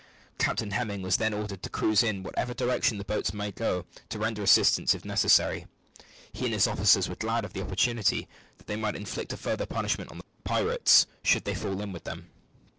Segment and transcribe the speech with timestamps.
[0.39, 4.17] Captain Hemming was then ordered to cruise in whatever direction the boats might go, to
[4.17, 5.67] render assistance if necessary.
[6.33, 8.27] He and his officers were glad of the opportunity,
[8.57, 12.05] that they might inflict a further punishment on the pirates, should they fall in with
[12.05, 12.31] them.